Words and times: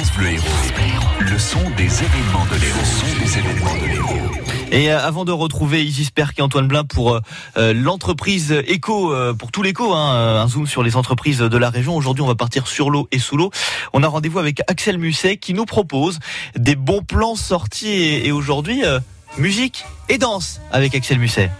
Le 0.00 1.38
son 1.38 1.58
des 1.76 1.84
événements 1.84 2.46
de 2.46 2.56
l'Héros. 2.56 4.14
Et 4.72 4.90
euh, 4.90 4.98
avant 4.98 5.26
de 5.26 5.32
retrouver 5.32 5.84
Isis 5.84 6.10
Perk 6.10 6.38
et 6.38 6.42
Antoine 6.42 6.66
Blin 6.66 6.84
pour 6.84 7.12
euh, 7.12 7.20
euh, 7.58 7.74
l'entreprise 7.74 8.50
Eco, 8.50 9.14
pour 9.38 9.52
tout 9.52 9.62
l'éco, 9.62 9.92
hein, 9.92 10.40
un 10.40 10.48
zoom 10.48 10.66
sur 10.66 10.82
les 10.82 10.96
entreprises 10.96 11.40
de 11.40 11.56
la 11.58 11.68
région. 11.68 11.94
Aujourd'hui, 11.94 12.22
on 12.22 12.26
va 12.26 12.34
partir 12.34 12.66
sur 12.66 12.88
l'eau 12.88 13.08
et 13.12 13.18
sous 13.18 13.36
l'eau. 13.36 13.50
On 13.92 14.02
a 14.02 14.08
rendez-vous 14.08 14.38
avec 14.38 14.62
Axel 14.68 14.96
Musset 14.96 15.36
qui 15.36 15.52
nous 15.52 15.66
propose 15.66 16.18
des 16.56 16.76
bons 16.76 17.02
plans 17.02 17.36
sortis 17.36 17.90
et 18.24 18.32
aujourd'hui, 18.32 18.82
musique 19.36 19.84
et 20.08 20.16
danse 20.16 20.62
avec 20.72 20.94
Axel 20.94 21.18
Musset. 21.18 21.50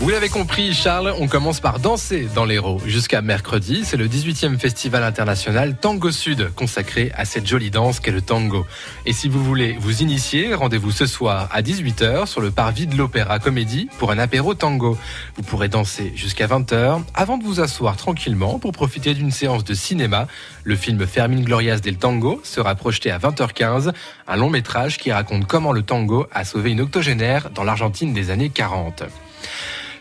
Vous 0.00 0.10
l'avez 0.10 0.28
compris, 0.28 0.74
Charles, 0.74 1.12
on 1.18 1.26
commence 1.26 1.58
par 1.58 1.80
danser 1.80 2.28
dans 2.32 2.44
l'Hérault. 2.44 2.80
Jusqu'à 2.86 3.20
mercredi, 3.20 3.84
c'est 3.84 3.96
le 3.96 4.06
18e 4.06 4.56
festival 4.56 5.02
international 5.02 5.76
Tango 5.76 6.12
Sud, 6.12 6.54
consacré 6.54 7.10
à 7.16 7.24
cette 7.24 7.48
jolie 7.48 7.72
danse 7.72 7.98
qu'est 7.98 8.12
le 8.12 8.22
tango. 8.22 8.64
Et 9.06 9.12
si 9.12 9.28
vous 9.28 9.42
voulez 9.42 9.76
vous 9.80 10.00
initier, 10.00 10.54
rendez-vous 10.54 10.92
ce 10.92 11.04
soir 11.04 11.48
à 11.50 11.62
18h 11.62 12.26
sur 12.26 12.40
le 12.40 12.52
parvis 12.52 12.86
de 12.86 12.96
l'Opéra 12.96 13.40
Comédie 13.40 13.88
pour 13.98 14.12
un 14.12 14.18
apéro 14.20 14.54
tango. 14.54 14.96
Vous 15.34 15.42
pourrez 15.42 15.68
danser 15.68 16.12
jusqu'à 16.14 16.46
20h 16.46 17.02
avant 17.14 17.36
de 17.36 17.42
vous 17.42 17.58
asseoir 17.58 17.96
tranquillement 17.96 18.60
pour 18.60 18.70
profiter 18.70 19.14
d'une 19.14 19.32
séance 19.32 19.64
de 19.64 19.74
cinéma. 19.74 20.28
Le 20.62 20.76
film 20.76 21.04
Fermine 21.08 21.42
Glorias 21.42 21.80
del 21.80 21.96
Tango 21.96 22.40
sera 22.44 22.76
projeté 22.76 23.10
à 23.10 23.18
20h15, 23.18 23.92
un 24.28 24.36
long 24.36 24.48
métrage 24.48 24.96
qui 24.96 25.10
raconte 25.10 25.48
comment 25.48 25.72
le 25.72 25.82
tango 25.82 26.28
a 26.32 26.44
sauvé 26.44 26.70
une 26.70 26.82
octogénaire 26.82 27.50
dans 27.50 27.64
l'Argentine 27.64 28.12
des 28.12 28.30
années 28.30 28.50
40. 28.50 29.02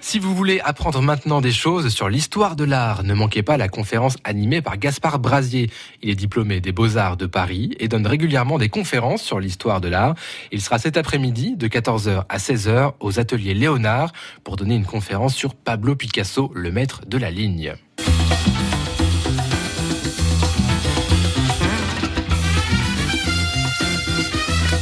Si 0.08 0.20
vous 0.20 0.34
voulez 0.34 0.62
apprendre 0.62 1.02
maintenant 1.02 1.42
des 1.42 1.52
choses 1.52 1.90
sur 1.90 2.08
l'histoire 2.08 2.56
de 2.56 2.64
l'art, 2.64 3.04
ne 3.04 3.14
manquez 3.14 3.44
pas 3.44 3.58
la 3.58 3.68
conférence 3.68 4.16
animée 4.24 4.62
par 4.62 4.78
Gaspard 4.78 5.20
Brasier. 5.20 5.70
Il 6.02 6.10
est 6.10 6.16
diplômé 6.16 6.62
des 6.62 6.72
Beaux-Arts 6.72 7.18
de 7.18 7.26
Paris 7.26 7.76
et 7.82 7.90
donne 7.90 8.08
régulièrement 8.08 8.58
des 8.58 8.70
conférences 8.70 9.22
sur 9.22 9.42
l'histoire 9.42 9.82
de 9.82 9.90
l'art. 9.90 10.16
Il 10.54 10.62
sera 10.62 10.80
cet 10.80 10.96
après-midi 10.96 11.58
de 11.58 11.68
14h 11.68 12.24
à 12.30 12.38
16h 12.38 12.94
aux 13.02 13.20
ateliers 13.20 13.54
Léonard 13.54 14.14
pour 14.46 14.56
donner 14.56 14.76
une 14.76 14.86
conférence 14.86 15.36
sur 15.36 15.54
Pablo 15.54 15.98
Picasso, 15.98 16.54
le 16.56 16.72
maître 16.72 17.02
de 17.06 17.18
la 17.18 17.30
ligne. 17.30 17.76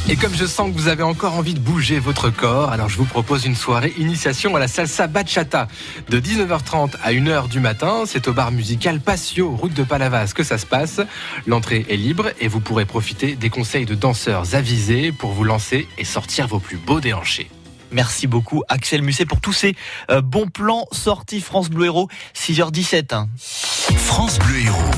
Et 0.08 0.14
comme 0.14 0.34
je 0.34 0.46
sens 0.46 0.70
que 0.70 0.78
vous 0.78 0.86
avez 0.86 1.02
encore 1.02 1.34
envie 1.34 1.54
de 1.54 1.58
bouger 1.58 1.98
votre 1.98 2.30
corps, 2.30 2.70
alors 2.70 2.88
je 2.88 2.96
vous 2.96 3.06
propose 3.06 3.44
une 3.44 3.56
soirée 3.56 3.92
initiation 3.98 4.54
à 4.54 4.60
la 4.60 4.68
salsa 4.68 5.08
bachata. 5.08 5.66
De 6.08 6.20
19h30 6.20 6.92
à 7.02 7.12
1h 7.12 7.48
du 7.48 7.58
matin, 7.58 8.04
c'est 8.06 8.28
au 8.28 8.32
bar 8.32 8.52
musical 8.52 9.00
Patio, 9.00 9.50
route 9.50 9.74
de 9.74 9.82
Palavas, 9.82 10.32
que 10.32 10.44
ça 10.44 10.58
se 10.58 10.66
passe. 10.66 11.00
L'entrée 11.48 11.84
est 11.88 11.96
libre 11.96 12.28
et 12.40 12.46
vous 12.46 12.60
pourrez 12.60 12.84
profiter 12.84 13.34
des 13.34 13.50
conseils 13.50 13.84
de 13.84 13.96
danseurs 13.96 14.54
avisés 14.54 15.10
pour 15.10 15.32
vous 15.32 15.42
lancer 15.42 15.88
et 15.98 16.04
sortir 16.04 16.46
vos 16.46 16.60
plus 16.60 16.76
beaux 16.76 17.00
déhanchés. 17.00 17.50
Merci 17.90 18.28
beaucoup 18.28 18.62
Axel 18.68 19.02
Musset 19.02 19.26
pour 19.26 19.40
tous 19.40 19.52
ces 19.52 19.74
euh, 20.10 20.20
bons 20.20 20.46
plans 20.46 20.86
sortis 20.92 21.40
France 21.40 21.68
Bleu 21.68 21.86
Héros 21.86 22.08
6h17. 22.36 23.26
France 23.96 24.38
Bleu 24.38 24.60
Héros. 24.60 24.95